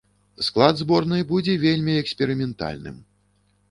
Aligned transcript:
Склад 0.47 0.79
зборнай 0.81 1.23
будзе 1.33 1.53
вельмі 1.67 2.01
эксперыментальным. 2.03 3.03